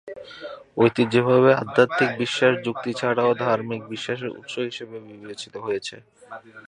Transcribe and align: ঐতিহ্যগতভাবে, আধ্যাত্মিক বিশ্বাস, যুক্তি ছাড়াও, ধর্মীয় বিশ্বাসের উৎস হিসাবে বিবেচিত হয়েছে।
ঐতিহ্যগতভাবে, 0.77 1.51
আধ্যাত্মিক 1.63 2.09
বিশ্বাস, 2.21 2.53
যুক্তি 2.65 2.91
ছাড়াও, 2.99 3.31
ধর্মীয় 3.43 3.81
বিশ্বাসের 3.91 4.31
উৎস 4.33 4.53
হিসাবে 4.67 4.97
বিবেচিত 5.09 5.53
হয়েছে। 5.65 5.95